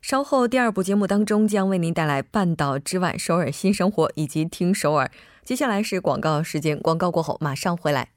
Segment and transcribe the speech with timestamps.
[0.00, 5.10] 稍后第二部节目当中将为您带来《半岛之外》首尔新生活以及听首尔。
[5.44, 8.08] 接下来是广告时间，广告过后马上回来。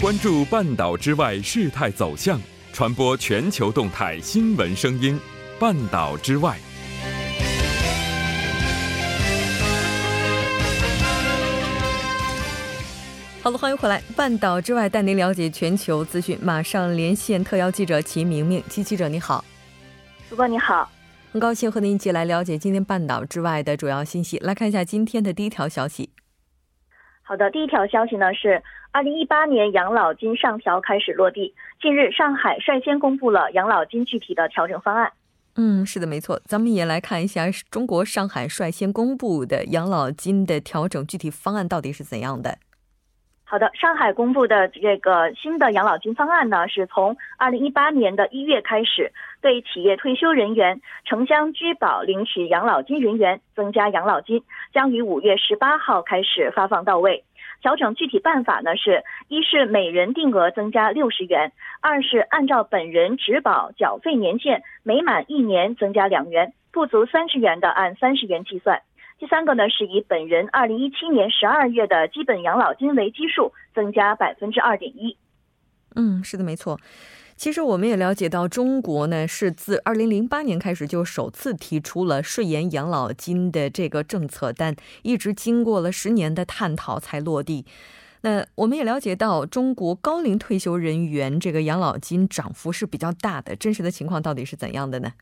[0.00, 2.40] 关注半岛之外事态走向，
[2.72, 5.18] 传播全球动态新闻声音。
[5.58, 6.56] 半岛之外，
[13.42, 14.00] 好了，欢迎回来。
[14.14, 18.62] 半岛之外带您了解全球资讯，马上连线特邀记者齐明明。
[18.68, 19.44] 齐记者你好。
[20.32, 20.90] 主播你好，
[21.30, 24.38] 很高兴和您一起来了解今天半岛之外的主要信息。
[24.38, 26.08] 来看一下今天的第一条消息。
[27.22, 31.54] 好的，第一条消息呢是，二零一八年养老金上调开始落地。
[31.82, 35.12] 近日，上海率先公布了养老金具体的调整方案。
[35.56, 36.40] 嗯，是的，没错。
[36.46, 42.56] 咱们也来看一下中国上海率先公布的养老金的调整具体方案到底是怎样的。
[43.44, 57.24] 好的，上海公布的这个新的养老金方案呢，是从二零一八年的一月开始，对企业退休人员、城乡居保领取养老金人员增加养老金，将于五月十八号开始发放到位。
[57.60, 68.80] 调整具体办法呢，是一是每人定额增加六十元，二是按照本人职保缴费年限，每满一年增加两元，不足三十元的按三十元计算。
[69.18, 75.16] 第三个呢，是以本人二零一七年十二月的基本养老金为基数，增加百分之二点一。
[75.94, 76.76] 嗯，是的，没错。
[77.36, 87.66] 其实我们也了解到，中国呢是自二零零八年开始就首次提出了税延养老金的这个政策，但一直经过了十年的探讨才落地。
[88.20, 95.12] 那我们也了解到，中国高龄退休人员这个养老金涨幅是比较大的，真实的情况到底是怎样的呢？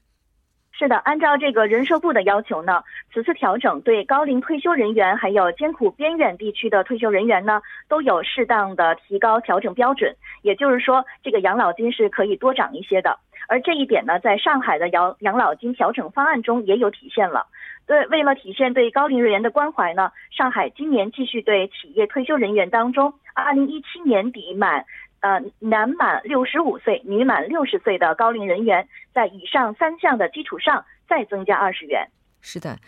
[0.81, 2.83] 是的，按照这个人社部的要求呢，
[3.13, 10.17] 此次调整对高龄退休人员还有艰苦边远地区的退休人员呢，都有适当的提高调整标准。
[10.41, 13.19] 也就是说，这个养老金是可以多涨一些的。
[13.47, 17.47] 而这一点呢，在上海的养养老金调整方案中也有体现了。
[17.87, 24.87] 对，为了体现对高龄人员的关怀呢，上海今年继续对企业退休人员当中，二零一七年底满。
[25.21, 32.09] 呃，男满六十五岁，女满六十岁的高龄人员，在以上三项的基础上再增加二十元。
[32.41, 32.79] 是的，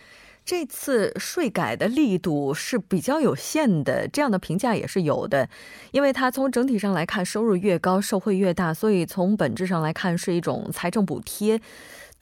[0.44, 5.48] 这次税改的力度是比较有限的，这样的评价也是有的，
[5.91, 11.60] 因为它从整体上来看，收入越高，受惠越大，所以从本质上来看是一种财政补贴。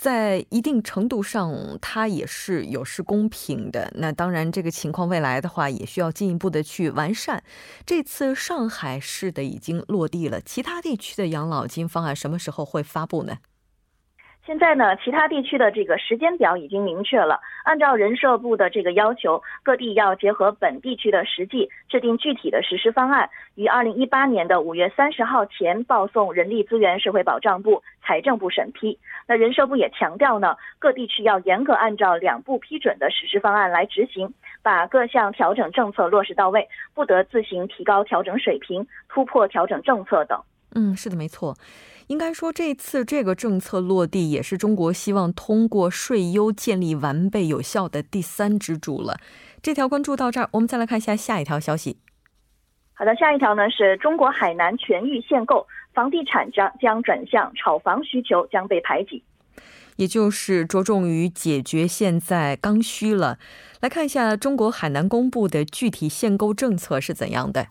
[0.00, 3.92] 在一定程度上，它也是有失公平的。
[3.96, 7.44] 那当然，这个情况未来的话，也需要进一步的去完善。
[7.84, 13.36] 这次上海市的已经落地了，其他地区的养老金方案什么时候会发布呢？
[14.50, 17.38] 现在呢，其他地区的这个时间表已经明确了。
[17.62, 28.98] 按照人社部的这个要求，各地要结合本地区的实际，制定具体的实施方案，于二零一八年的五月三十号前报送人力资源社会保障部、财政部审批。
[29.28, 34.34] 那人社部也强调呢，各地区要严格按照两部批准的实施方案来执行，
[34.64, 40.42] 把各项调整政策落实到位，不得自行提高调整水平、突破调整政策等。
[40.74, 41.54] 嗯，是的，没错。
[42.10, 49.20] 应该说，这次这个政策落地，也是中国希望通过税优建立完备有效的第三支柱了。
[49.62, 51.98] 这条关注到这儿，我们再来看一下下一条消息。
[52.94, 59.22] 好的，下一条呢是中国海南全域限购，房地产将将转向炒房需求将被排挤，
[59.94, 63.38] 也就是着重于解决现在刚需了。
[63.80, 67.68] 来看一下中国海南公布的具体限购政策是怎样的。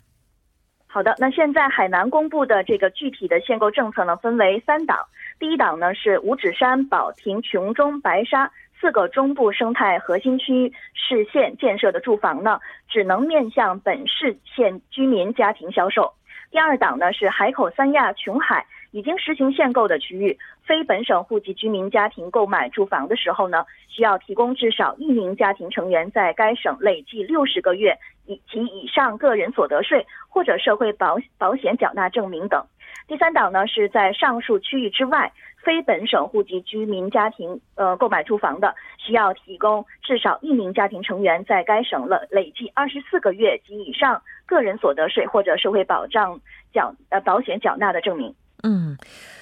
[0.91, 4.97] 好的，那现在海南公布的这个具体的限购政策呢，分为三档。
[5.37, 16.11] 第一档呢是五指山、保亭、琼中、白沙四个中部生态核心区市县建设的住房呢，只能面向本市县居民家庭销售。
[16.49, 27.97] 第二档呢是海口三亚、琼海已经实行限购的区域，非本省户籍居民家庭购买住房的时候呢，需要提供至少一名家庭成员在该省累计六十个月。
[28.29, 32.63] 以及以上个人所得税或者社会保保险缴纳证明等。
[33.07, 46.39] 第三档呢是在上述区域之外，非本省户籍居民家庭呃购买住房的，需要提供至少一名家庭成员在该省了累计二十四个月及以上个人所得税或者社会保障
[46.71, 48.31] 缴呃保险缴纳的证明。
[48.63, 48.97] 嗯。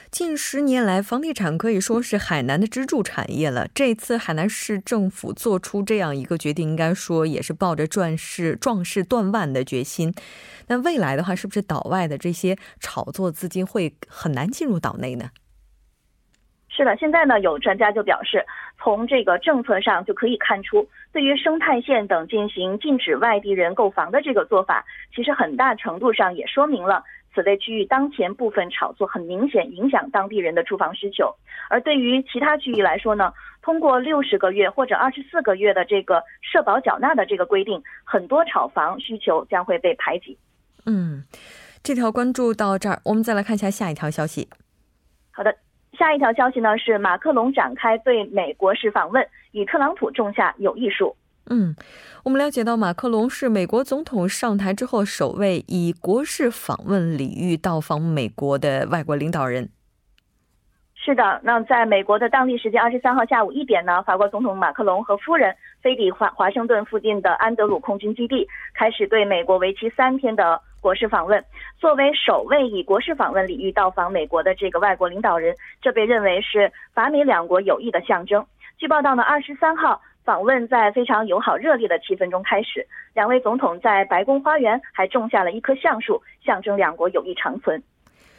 [0.10, 3.68] 近十年来，房地产可以说是海南的支柱产业了。
[3.76, 10.14] 这次海南市政府做出这样一个决定，应该说也是抱着壮士壮士断腕的决心。
[10.68, 15.30] 那未来的话，是不是岛外的这些炒作资金会很难进入岛内呢？
[16.70, 18.46] 是的，现在呢，有专家就表示，
[18.80, 27.04] 从这个政策上就可以看出，对于生态县等进行禁止外地人购房的这个做法，其实很大程度上也说明了。
[27.38, 31.32] 此类区域当前部分炒作很明显影响当地人的住房需求，
[31.70, 33.32] 而对于其他区域来说呢，
[33.62, 40.36] 通过六十个月或者二十四个月的这个社保缴纳的这个规定，很多炒房需求将会被排挤。
[40.88, 41.24] 嗯，
[41.84, 44.50] 这条关注到这儿，我们再来看一下下一条消息。
[45.30, 45.56] 好的，
[45.94, 51.16] 下一条消息呢是马克龙展开对美国式访问，与特朗普种下有艺术。
[51.50, 51.74] 嗯，
[52.24, 59.70] 我们了解到，马克龙是美国总统上台之后首位以国事访问礼遇到访美国的外国领导人。
[60.94, 71.42] 是的，那在美国的当地时间二十三号下午一点呢，法国总统马克龙和夫人飞抵华华盛顿附近的安德鲁空军基地，开始对美国为期三天的国事访问。
[71.80, 78.46] 作为首位以国事访问礼遇到访美国的这个外国领导人，这被认为是法美两国友谊的象征。
[78.78, 80.02] 据报道呢，二十三号。
[80.28, 87.82] 访问在非常友好热烈的气氛中开始，两位总统在白宫花园还种下了一棵橡树，象征两国友谊长存。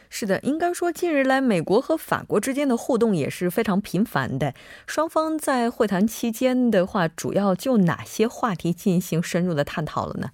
[0.07, 4.53] 是的，应该说近日来美国和法国之间的互动也是非常频繁的。
[4.85, 10.29] 双方在会谈期间的话，主要就哪些话题进行深入的探讨了呢？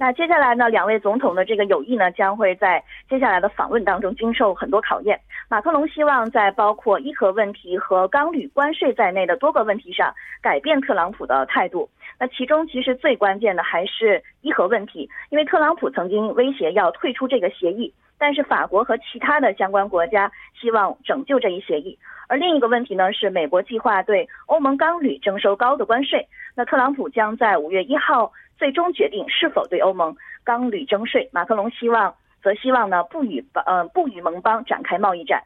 [0.00, 5.20] 那接下来呢，两位总统的这个友谊呢，将会在接下来的访问当中经受很多考验。
[5.46, 10.10] 马克龙希望在包括伊核问题和钢铝关税在内的多个问题上
[10.40, 11.86] 改变特朗普的态度。
[12.20, 20.30] 那其中其实最关键的还是伊核问题，因为特朗普曾经威胁要退出这个协议，但是法国和其他的相关国家
[20.60, 21.98] 希望拯救这一协议。
[22.28, 26.28] 而另一个问题呢，是美国计划对欧盟钢铝征收高的关税。
[26.54, 28.30] 那特朗普将在五月一号。
[28.60, 30.14] 最终决定是否对欧盟
[30.44, 35.42] 钢铝征税，马克龙希望则希望呢不与呃不与盟邦展开贸易战。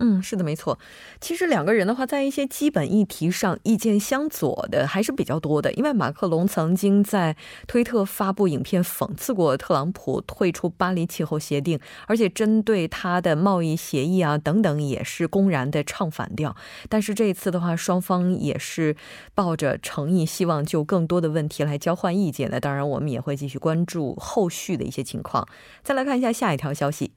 [0.00, 0.78] 嗯，是的，没错。
[1.20, 5.72] 其实两个人的话，在一些基本议题上意见相左的还是比较多的。
[5.72, 7.36] 因为马克龙曾经在
[7.66, 16.56] 推特发布影片讽刺过特朗普退出巴黎气候协定，而且针对他的贸易协议啊等等也是公然的唱反调。
[16.88, 18.96] 但是这一次的话，双方也是
[19.34, 22.60] 抱着诚意，希望就更多的问题来交换意见的。
[22.60, 25.46] 当然，我们也会继续关注后续的一些情况。
[25.82, 27.12] 再来看一下下一条消息。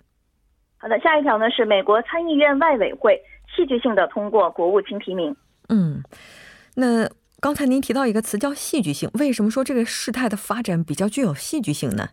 [0.82, 3.22] 好的，下一条呢是美国参议院外委会
[3.56, 5.36] 戏剧性的通过国务卿提名。
[5.70, 6.02] 嗯，
[6.76, 7.08] 那
[7.40, 12.10] 刚才您提到一个词叫戏剧性，为什么说这个事态的发展比较具有戏剧性呢？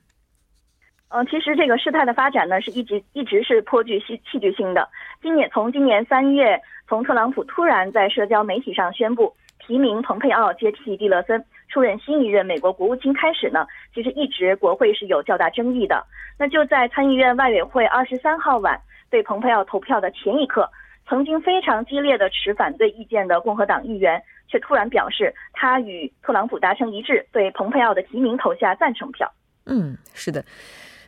[1.08, 4.86] 嗯，其实这个事态的发展呢是一直一直是颇具戏戏剧性的。
[5.22, 9.34] 今年从今年三月，从特朗普突然在社交媒体上宣布。
[9.66, 16.04] 提名蓬佩奥接替蒂勒森出任新一任美国国务卿开始呢，其实一直国会是有较大争议的。
[16.38, 18.80] 那就在参议院外委会二十三号晚
[19.10, 20.70] 对蓬佩奥投票的前一刻，
[21.08, 29.30] 曾经非常激烈的持反对意见的共和党议员，却突然表示他与特朗普达成一致，对蓬佩奥的提名投下赞成票。
[29.66, 30.44] 嗯，是的。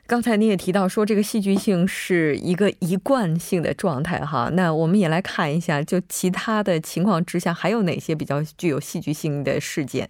[0.07, 4.51] 刚才你也提到说，这个戏剧性是一个一贯性的状态哈。
[4.55, 10.09] 那我们也来看一下，就其他的情况之下，还有哪些比较具有戏剧性的事件？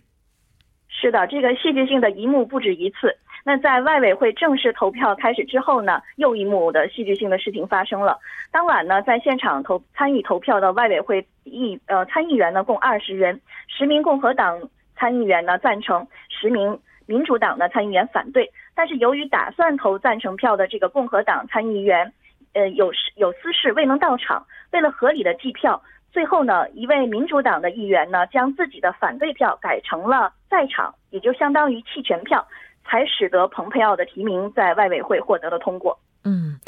[1.01, 3.17] 是的，这个戏剧性的一幕不止一次。
[3.43, 8.19] 那在外委会正式投票开始之后呢，又一幕的戏剧性的事情发生了。
[8.53, 14.61] 当晚呢，在现场投参与投票的外委会议呃参议员呢，共二十人，十名共和党
[14.95, 16.79] 参议员呢赞成，十名。
[17.07, 22.13] 民主党的参议员反对，但是由于打算投赞成票的这个共和党参议员，
[22.53, 24.47] 呃，有事有私事未能到场。
[24.71, 32.47] 为了合理的计票，最后呢，一位民主党的议员呢，将自己的反对票改成了在场，也就相当于弃权票，
[32.85, 35.99] 才使得蓬佩奥的提名在外委会获得了通过。
[36.25, 36.59] 嗯，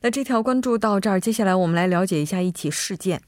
[0.00, 3.20] 那这条关注到这儿，接下来我们来了解一下一起事件。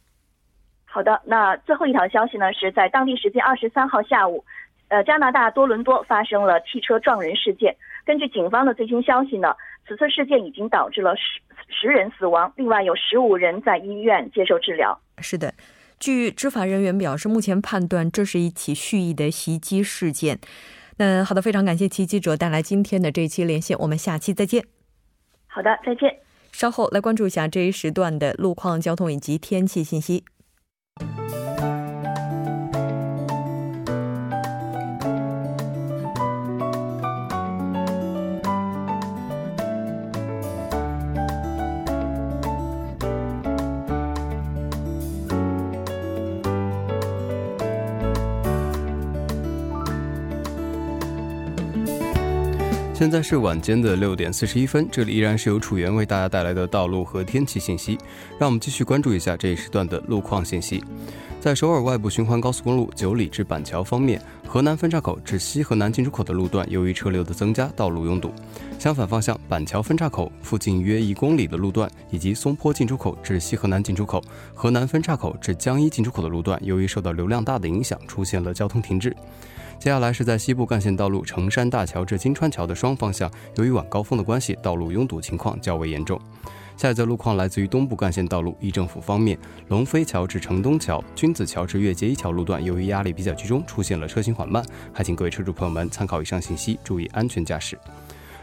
[0.86, 4.44] 好的，那最后一条消息呢，是在当地时间二十三号下午。
[4.88, 7.74] 呃，加拿大多伦多发生了汽车撞人事件。
[8.04, 9.56] 根据警方的最新消息呢，
[9.88, 14.96] 此次事件已经导致了十十人死亡，另外有十五人在医院接受治疗。
[15.24, 15.54] 是的，
[15.98, 20.38] 据执法人员表示，目前判断这是一起蓄意的袭击事件。
[20.98, 24.62] 那好的，非常感谢齐记者带来今天的这一期连线，我们下期再见。
[25.46, 26.14] 好的，再见。
[26.52, 30.24] 稍后来关注一下这一时段的路况、交通以及天气信息。
[53.04, 57.98] 现在是晚间的六点四十一分，这里依然是由楚源为大家带来的道路和天气信息。
[58.38, 60.82] 让我们继续关注一下这一时段的路况信息。
[61.38, 68.32] 在首尔外部循环高速公路九里至板桥方面，河南分岔口至西河南进出口的路段，由于车流的增加，道路拥堵。
[68.78, 79.14] 相反方向，板桥分岔口附近约一公里的路段，以及松坡进出口至西河南进出口、河南分岔口至江一进出口的路段，由于受到流量大的影响，出现了交通停滞。
[79.78, 86.18] 接下来是在西部干线道路成山大桥至金川桥的双方向，由于晚高峰的关系，道路拥堵情况较为严重。
[86.76, 89.38] 下一则路况来自于东部干线道路，一政府方面，
[89.68, 97.78] 龙飞桥至城东桥、君子桥至越界一桥路段，由于压力比较集中，出现了车行缓慢，还请各位车主朋友们参考以上信息，注意安全驾驶。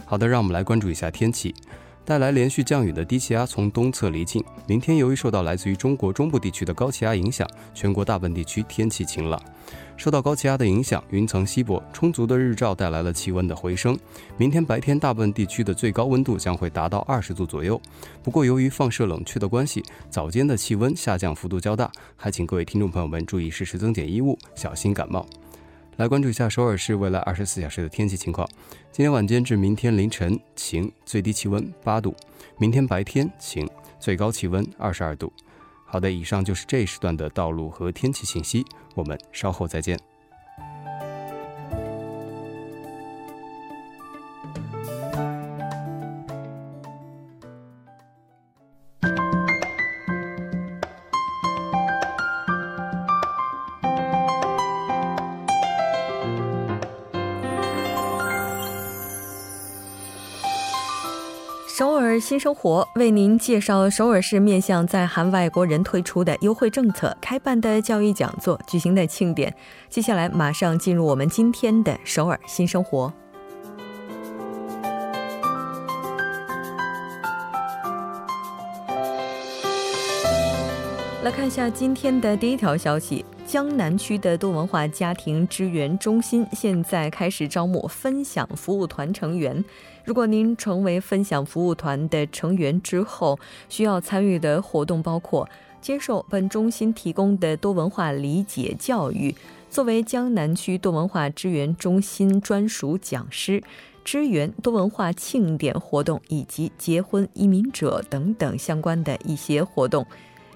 [0.06, 1.54] 好的，让我们来关注一下天气。
[2.04, 9.42] 带来连续降雨的低气压从东侧离境，明天由于受到来自于中国中部地区的高气压影响，全国大部分地区天气晴朗。
[9.96, 13.98] 受到高气压的影响，云层稀薄，充足的日照带来了气温的回升。
[14.36, 17.80] 明天白天大部分地区的最高温度将会达到二十度左右。
[18.24, 25.24] 不过由于放射冷却的关系，早间的气温下降幅度较大，还请各位听众朋友们注意适时增减衣物，小心感冒。
[26.02, 28.50] 来关注一下首尔市未来二十四小时的天气情况。
[28.92, 32.10] 今天晚间至明天凌晨晴，最低气温八度；
[32.58, 35.32] 明天白天晴，最高气温二十二度。
[35.86, 38.66] 好的，以上就是这一时段的道路和天气信息。
[38.96, 40.11] 我们稍后再见。
[61.82, 69.52] 首尔新生活为您介绍首尔市面向在韩外国人推出的优惠政策、开办的教育讲座、举行的庆典。
[69.90, 73.12] 接下来马上进入我们今天的首尔新生活。
[81.24, 89.62] 来看一下今天的第一条消息：江南区的多文化家庭支援中心现在开始招募分享服务团成员。
[90.06, 95.50] 如果您成为分享服务团的成员之后，需要参与的活动包括
[95.82, 99.36] 接受本中心提供的多文化理解教育，
[99.70, 103.62] 作为江南区多文化支援中心专属讲师，
[104.06, 110.08] 支援多文化庆典活动以及结婚移民者等等相关的一些活动。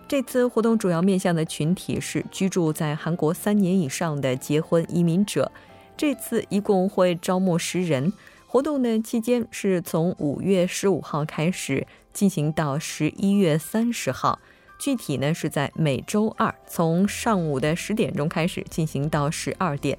[0.07, 5.51] 这次活动主要面向的群体是居住在韩国三年以上的结婚移民者。
[5.97, 8.13] 这次一共会招募十人。
[8.45, 14.39] 活动的期间是从五月十五号开始进行到十一月三十号，
[14.79, 19.97] 具体呢是在每周二从上午的十点钟开始进行到十二点。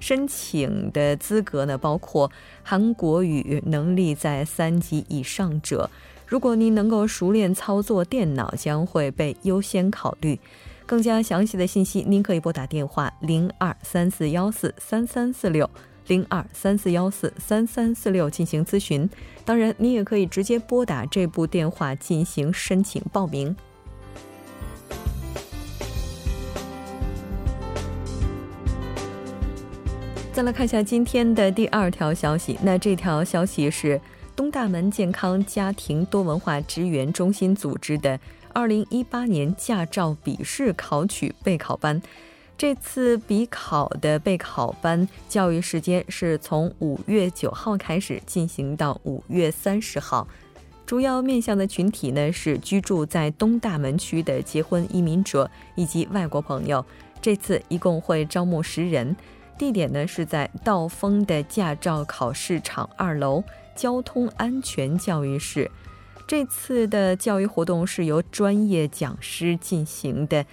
[0.00, 2.30] 申请的资格呢包括
[2.62, 5.88] 韩国语能力在三级以上者，
[6.26, 10.38] 如果您能够熟练操作电脑，将会被优先考虑。
[10.86, 15.68] 更加详细的信息，您可以拨打电话零二三四幺四三三四六。
[16.08, 19.08] 零二三四幺四三三四六进行咨询，
[19.42, 23.56] 当然，你也可以直接拨打这部电话进行申请报名。
[30.30, 33.98] 再来看一下今天的第二条消息，那这条消息是
[34.36, 38.18] 东大门健康家庭多文化支援中心组织的
[38.52, 42.00] 二零一八年驾照笔试考取备考班。
[42.56, 50.26] 这次笔考的备考班教育时间是从五月九号开始进行到五月三十号，
[50.84, 56.84] 主要面向的群体呢是居住在东大门区的结婚移民者以及外国朋友。
[57.20, 59.16] 这次一共会招募十人，
[59.58, 63.42] 地点呢是在道丰的驾照考试场二楼
[63.74, 65.70] 交通安全教育室。
[66.26, 70.44] 这次的教育活动是由专业讲师进行的。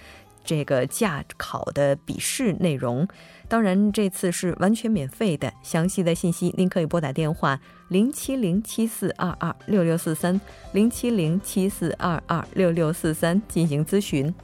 [0.44, 3.06] 这个驾考的笔试内容，
[3.46, 5.52] 当然这次是完全免费的。
[5.62, 7.60] 详细的信息您可以拨打电话
[7.90, 10.40] 零七零七四二二六六四三
[10.72, 14.34] 零七零七四二二六六四三进行咨询。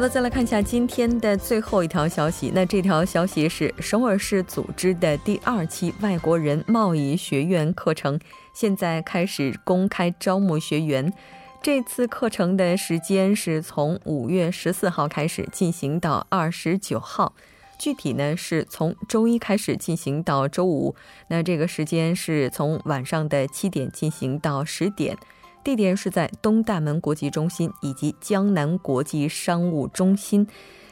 [0.00, 2.50] 好的，再来看一下今天的最后一条消息。
[2.54, 8.18] 那这条消息是首尔市组织的第二期外国人贸易学院课程，
[8.54, 11.12] 现在开始公开招募学员。
[11.60, 17.34] 这次课程的时间是从五月十四号开始进行到二十九号，
[17.78, 20.94] 具体呢是从周一开始进行到周五。
[21.28, 25.18] 那这个时间是从晚上的七点进行到十点。
[25.62, 30.46] 地点是在东大门国际中心以及江南国际商务中心。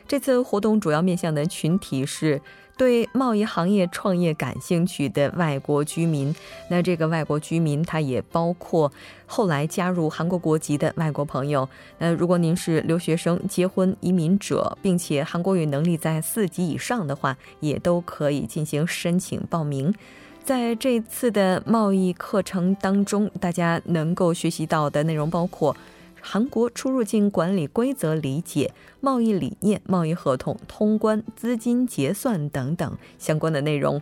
[0.07, 2.41] 这次活动主要面向的群体是
[2.79, 6.35] 对贸易行业创业感兴趣的外国居民。
[6.71, 8.91] 那这个外国居民，他也包括
[9.27, 11.69] 后来加入韩国国籍的外国朋友。
[11.99, 19.93] 那如果您是留学生、结婚、移民者，并且韩国语能力在四级以上的话，也都可以进行申请报名。
[20.49, 25.77] 在这次的贸易课程当中，大家能够学习到的内容包括。
[26.23, 34.01] 韩国出入境管理规则理解、贸易理念、贸易合同通关、资金结算等等相关的内容。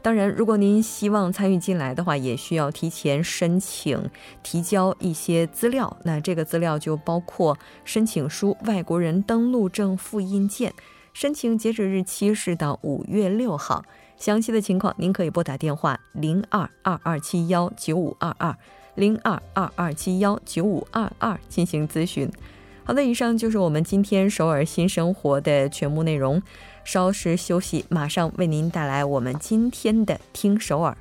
[0.00, 4.08] 当然，如果您希望参与进来的话，也需要提前申请
[4.44, 5.96] 提交一些资料。
[6.04, 10.72] 那这个资料就包括申请书、外国人登录证复印件。
[11.12, 13.84] 申请截止日期是到五月六号。
[14.16, 18.56] 详细的情况，您可以拨打电话零二二二七幺九五二二。
[18.94, 22.28] 零二二二七幺九五二二进行咨询。
[22.82, 26.42] 好的，以上就是我们今天首尔新生活的全部内容。
[26.82, 30.96] 稍事休息，马上为您带来我们今天的听首尔。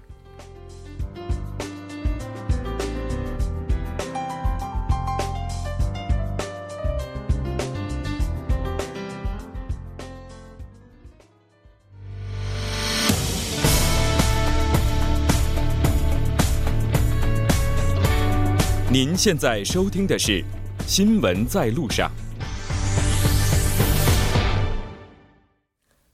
[18.99, 20.41] 您现在收听的是
[20.87, 22.09] 《新闻在路上》。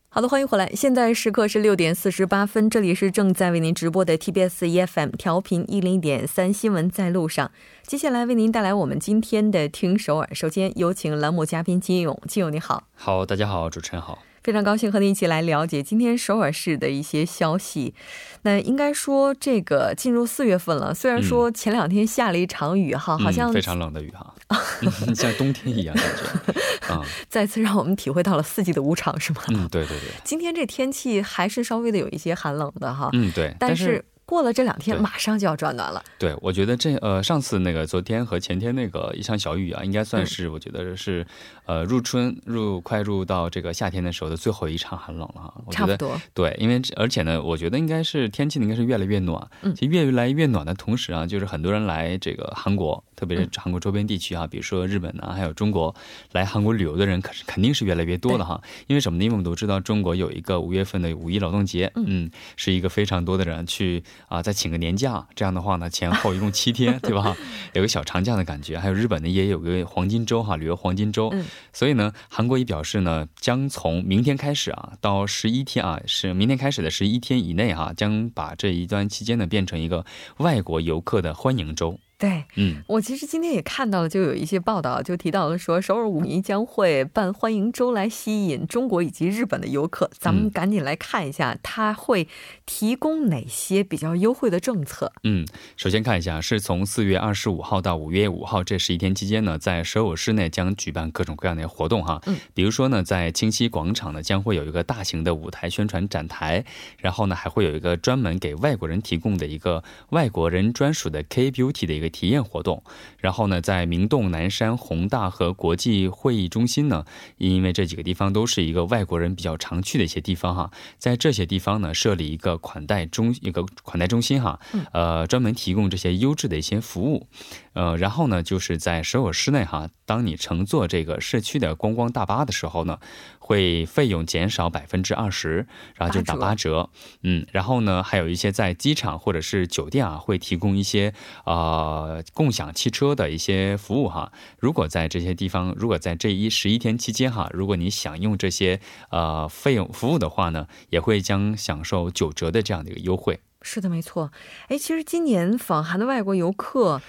[0.10, 0.70] 好的，欢迎回来。
[0.76, 7.48] 现在时刻是六点四十八分，这里是正在为您直播的 TBS EFM 调频一零点三《新闻在路上》。
[7.88, 10.28] 接下来为您带来我们今天的听首尔。
[10.34, 12.84] 首先有请栏目嘉宾金勇，金勇你好。
[12.96, 14.20] 好，大家好，主持人好。
[14.44, 17.94] 非常高兴和您一起来了解今天首尔市的一些消息。
[18.42, 24.34] 那应该说，这个进入四月份了，虽然说前两天下了一场雨哈，好像非常冷的雨哈，
[25.16, 27.02] 像冬天一样感觉啊。
[27.30, 29.42] 再次让我们体会到了四季的无常，是吗？
[29.48, 30.10] 嗯，对对对。
[30.24, 33.10] 今天这天气还是稍微的有一些寒冷的哈。
[33.14, 34.04] 嗯，对，但是。
[34.26, 36.04] 过了这两天，马上就要转暖了。
[36.18, 41.26] 对，我觉得这呃，上次那个昨天和前天那个一场小雨啊，应该算是我觉得是
[41.66, 45.54] 呃入春入快入到这个夏天的时候的最后一场寒冷了哈。
[45.72, 46.20] 差不多。
[46.34, 49.46] 对，因为而且呢，我觉得应该是天气应该是越来越暖。
[49.62, 49.76] 嗯。
[49.76, 55.94] 其实越来越暖的同时啊，就是很多人来这个韩国，特别是韩国周边地区啊，比如说日本啊，还有中国
[56.32, 58.60] 来韩国旅游的人，可是肯定是越来越多的哈。
[58.88, 59.26] 因为什么呢？
[59.26, 64.02] 因为我们都知道中国有一个五月份的五一劳动节，嗯，是一个非常多的人去。
[64.28, 67.36] 啊，再请个年假，这样的话呢，前后一共七天，对吧？
[67.74, 68.80] 有个小长假的感觉。
[68.80, 71.30] 还有日本呢，也有个黄金周哈，旅游黄金周。
[71.34, 80.06] 嗯，所以呢，韩国也表示呢，将从明天开始啊，到十一天啊，是明天开始的十一天以内哈，将把这一段期间呢，变成一个
[80.38, 82.00] 外国游客的欢迎周。
[82.24, 90.10] 对，嗯，我其实今天也看到了，就有一些报道，就提到了说，首尔五一将会办欢迎周来吸引中国以及日本的游客。
[90.18, 92.30] 咱们赶紧来看一下，他会
[92.66, 95.12] 提供哪些比较优惠的政策。
[95.26, 102.22] 嗯，首先看一下，是从四月二十五号到五月五号这十一天期间呢，在首尔市内将举办各种各样的活动哈。
[102.28, 106.64] 嗯，比如说呢，在清溪广场呢，将会有一个大型的舞台宣传展台，
[107.00, 112.13] 然后呢，还会有一个专门给外国人提供的一个外国人专属的 K Beauty 的一个。
[112.14, 112.82] 体验活动，
[113.18, 117.04] 然后呢，在明洞、南山、宏大和国际会议中心呢，
[117.38, 124.58] 因为这几个地方都是一个外国人比较常去的一些地方哈，在这些地方呢，设立一个款待中一个款待中心哈，
[124.94, 127.28] 呃，专门提供这些优质的一些服务，
[127.74, 133.00] 呃，然后呢，就是在首尔市内哈，当你乘坐这个市区的观光大巴的时候呢。
[133.46, 136.90] 会费用减少百分之二十，然后就打八折，
[137.24, 144.32] 嗯，然后呢，还有一些在机场或者是酒店啊，会提供一些呃共享汽车的一些服务哈。
[144.60, 148.80] 如果在这些地方，如果在这一十一天期间哈，如果你想用这些
[149.10, 153.42] 呃费用服务的话呢，也会将享受九折的这样的一个优惠。
[153.62, 154.32] 是的，没错。
[154.70, 157.02] 哎，其实今年访韩的外国游客。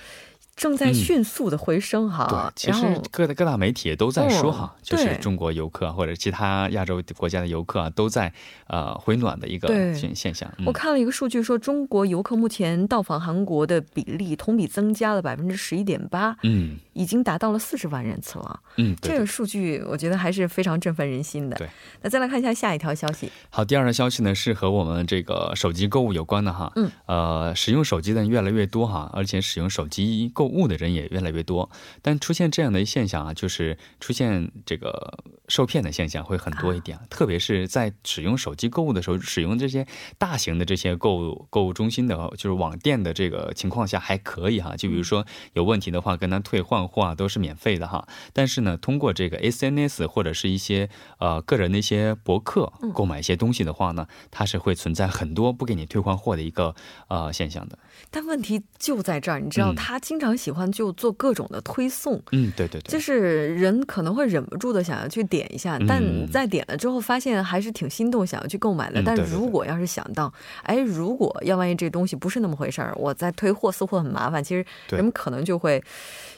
[0.57, 8.33] 正在迅速的回升哈，对，其实各各大媒体都在说哈，就是中国游客或者其他亚洲国家的游客啊，都在
[8.69, 10.51] 呃回暖的一个现现象。
[10.65, 16.37] 我看了一个数据说，中国游客目前到访韩国的比例同比增加了百分之十一点八。
[16.43, 16.79] 嗯。
[16.95, 18.61] 已经达到了四十万人次了。
[18.77, 21.57] 嗯，这个数据我觉得还是非常振奋人心的。
[21.57, 21.69] 对，
[22.03, 23.31] 那再来看一下下一条消息。
[23.51, 26.73] 好，第二条消息呢是和我们这个手机购物有关的哈。
[26.77, 31.71] 嗯，呃，使用手机的人越来越多哈，而且使用手机购物的人也越来越多。
[32.01, 44.77] 但出现这样的一现象啊，就是出现这个受骗的现象会很多一点，特别是在使用手机购物的时候，使用这些大型的这些购物购物中心的，就是网店的这个情况下还可以哈。
[44.77, 48.07] 就比如说有问题的话，跟他退换货啊都是免费的哈。
[48.33, 56.75] 但是呢，通过这个 SNS 或者是一些呃个人的一些博客购买一些东西的话呢，它是会存在很多不给你退换货的一个
[57.09, 57.79] 呃现象的。
[58.11, 69.03] 但问题就在这儿，你知道他经常喜欢就做各种的推送，嗯，对对对，就是人可能会忍不住的想要去点一下，但在点了之后发现还是挺心动，想要去购买的。
[69.05, 70.33] 但如果要是想到，
[70.65, 75.83] 哎，如果要万一这东西不是那么回事儿，我再退货似乎很麻烦，其实人们可能就会。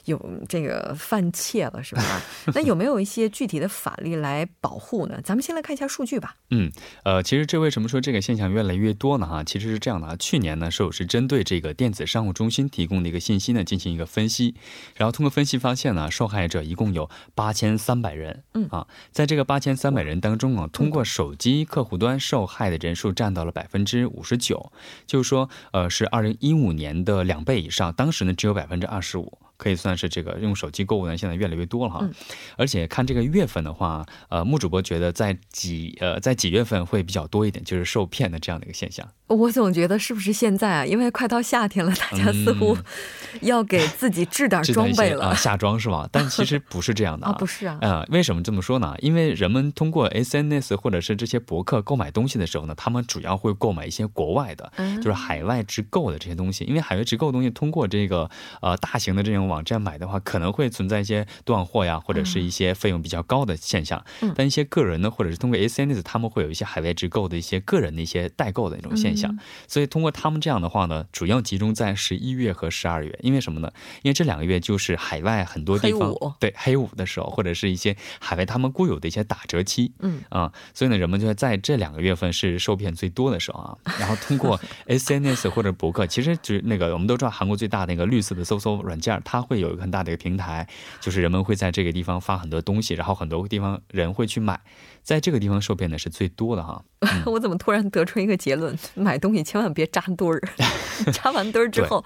[0.06, 2.22] 有这个犯窃了是吧？
[2.54, 5.20] 那有没有一些具体的法律来保护呢？
[5.22, 6.36] 咱们先来看一下数据吧。
[6.50, 6.72] 嗯，
[7.04, 9.26] 呃，其实这为什么说这个现象越来越多呢？
[9.26, 10.16] 哈，其实是这样的啊。
[10.16, 14.54] 去年呢，是是针对这个电子商务中心提供的一个信息呢进行一个分析，
[14.94, 18.44] 然后通过分析发现呢，受害者一共有八千三百人。
[18.54, 24.70] 嗯啊，在这个八千三百人当中啊，通过手机客户端受害的人数占到了百分之五十九，
[25.06, 27.92] 就是说，呃，是二零一五年的两倍以上。
[27.92, 29.38] 当时呢，只有百分之二十五。
[29.56, 32.08] 可以算是这个用手机购物呢现在越来越多了哈，
[32.56, 39.06] 而且看这个月份的话，呃，木主播觉得在几呃在几月份会比较多一点，就是受骗的这样的一个现象。
[39.28, 40.86] 我总觉得是不是现在啊？
[40.86, 42.76] 因为快到夏天了，大家似乎
[43.42, 46.08] 要给自己置点装备了啊， 夏装是吧？
[46.12, 47.76] 但其实不是这样的啊， 不是啊。
[47.80, 48.94] 呃，为什么这么说呢？
[49.00, 56.62] 因为人们通过 SNS 或者是这些博客购买东西的时候呢，他们主要会购买一些国外的，就是海外直购的这些东西。
[56.64, 58.30] 因为海外直购的东西通过这个
[58.62, 64.04] 呃大型的这种网站买的话，可能会存在一些断货呀，或者是一些费用比较高的现象。
[64.34, 69.36] 但一些个人呢，或者是通过 SNS，他们会有一些海外直购的一些个人的一些代购的那种现象。
[69.66, 73.70] 所以通过他们这样的话呢，主要集中在十一月和十二月，因为什么呢？
[74.02, 79.92] 因为这两个月就是海外很多地方对黑五的时候，或者是一些海外他们固有的一些打折期。
[80.00, 83.78] 嗯啊，所以呢，人们就会在这两个月份是受骗最多的时候啊。
[83.98, 90.66] 然后通过 SNS 或者博客，其实就是那个我们都知道韩国最大的那个绿色的搜索软件，它它会有一个很大的一个平台，
[91.00, 94.58] 就是人们会在这个地方发很多东西，然后很多地方人会去买。
[95.06, 96.82] 在这个地方受骗的是最多的哈，
[97.26, 98.76] 我怎么突然得出一个结论？
[98.96, 100.42] 买东西千万别扎堆儿，
[101.14, 102.04] 扎完堆儿之后，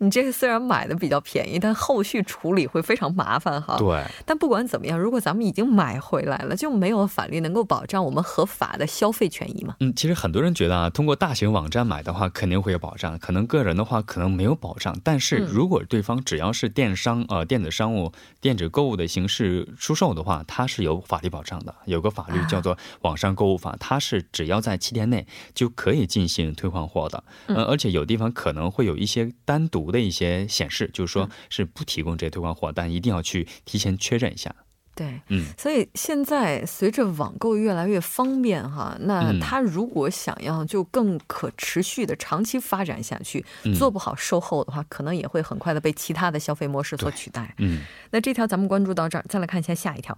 [0.00, 3.78] 你这个虽然买的比较便宜，但后续处理会非常麻烦哈。
[3.78, 4.04] 对。
[4.26, 9.74] 但不管怎么样，如果咱们已经买回来了，就没有法律能够保障我们合法的消费权益吗？
[9.80, 14.94] 嗯，其实很多人觉得啊，通过大型网站买的话肯定会有保障，可能个人的话可能没有保障。
[15.02, 18.12] 但是如果对方只要是电商呃电子商务、
[18.42, 22.41] 电子购物的形式出售的话，它是有法律保障的，有个法律。
[22.46, 34.54] 叫做网上购物法，它是只要在七天内就可以进行退换货的，嗯，而且有地方可能会有一些单独的一些显示，就是说是不提供这些退换货，但一定要去提前确认一下。
[34.94, 43.42] 对，嗯，所以现在随着网购越来越方便哈，那他如果想要就更可持续的长期发展下去，
[43.78, 47.54] 做不好售后的话，可能也会很快的被其他的消费模式所取代。
[47.56, 50.16] 嗯，那这条咱们关注到这儿，再来看一下下一条。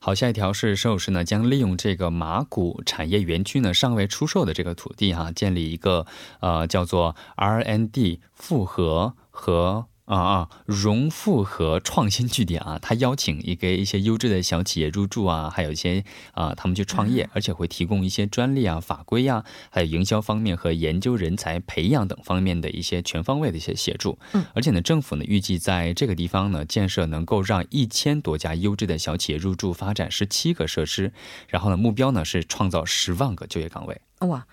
[0.00, 6.04] 好，下一条是首尔市呢将利用这个马古产业园区呢尚未出售的这个土地哈，建立一个
[6.40, 9.86] 呃叫做 R N D 复合和。
[10.06, 24.16] 啊啊，融富和创新据点啊，它邀请一个一些优质的小企业入驻啊，还有一些啊，他们去创业，而且会提供一些专利啊、法规呀，还有营销方面和研究人才培养等方面的一些全方位的一些协助。
[24.32, 31.12] 嗯，而且呢，政府呢预计在这个地方呢建设能够让一千多家优质的小企业入驻，发展十七个设施，
[31.48, 34.00] 然后呢，目标呢是创造十万个就业岗位。
[34.20, 34.46] 哇。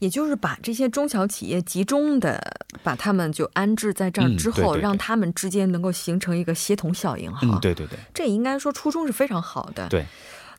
[0.00, 2.38] 也就是把这些中小企业集中的
[2.82, 7.40] 把他们就安置在这儿之后，让他们之间能够形成一个协同效应哈。
[7.42, 9.88] 嗯，对对对，这应该说初衷是非常好的。
[9.88, 10.04] 对。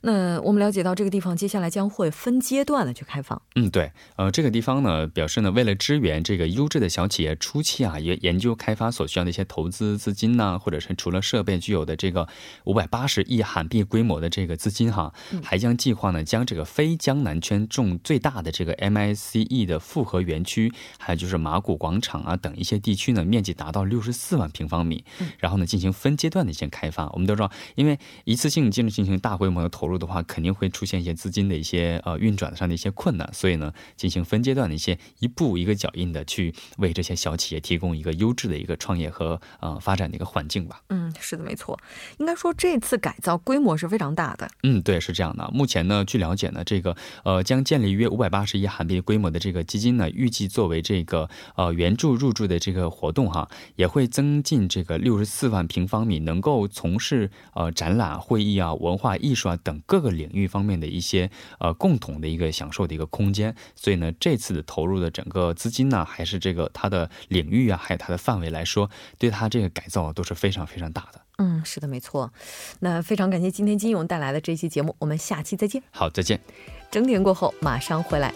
[0.01, 3.39] 那我们了解到这个地方接下来将会分阶段的去开放。
[3.55, 12.27] 嗯，对，呃，这个地方呢表示呢，为了支援这个优质的小企业初期啊，也研究开发所需要的一些投资资金呢，或者是除了设备具有的这个
[12.63, 25.05] 五百八十亿韩币规模的这个资金哈，还将计划呢将这个非江南圈重最大的这个 MICE 的复合园区，还有就是马古广场啊等一些地区呢，面积达到六十四万平方米，
[25.37, 27.07] 然后呢进行分阶段的一些开发。
[27.11, 29.90] 我们都知道，因为一次性进进行大规模的投入。
[29.91, 40.81] 入的话，肯定会出现一些资金的一些呃运转上的一些困难，所以呢，进行分阶段的一些一步一个脚印的去为这些小企业提供一个优质的一个创业和呃发展的一个环境吧。
[40.89, 41.77] 嗯，是的，没错。
[42.17, 44.49] 应该说这次改造规模是非常大的。
[44.63, 45.49] 嗯，对，是这样的。
[45.53, 63.55] 目前呢，据了解呢，这个呃将建立约五百八十亿韩币规模的这个基金呢，预计作为这个呃援助入驻的这个活动哈，也会增进这个六十四万平方米能够从事呃展览、会议啊、文化艺术啊等等各个领域方面的一些呃共同的一个享受的一个空间。
[63.75, 71.21] 所以呢，这次的投入的整个资金呢，还是这个它的领域啊，还有它的范围来说，对它这个改造都是非常非常大的。
[71.37, 72.31] 嗯，是的，没错。
[72.79, 75.81] 那非常感谢今天金勇带来的这期节目，我们下期再见。
[75.91, 76.39] 好，再见。
[76.91, 78.33] 整点过后马上回来。